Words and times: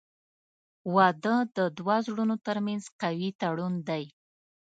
•واده 0.95 1.35
د 1.57 1.59
دوه 1.77 1.95
زړونو 2.07 2.35
ترمنځ 2.45 2.83
قوي 3.01 3.29
تړون 3.41 3.73
دی. 3.89 4.03